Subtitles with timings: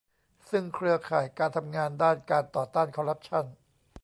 [0.51, 3.45] ซึ่งเครือข่ายการทำงานด้านการต่อต้านคอร์รัปชั่น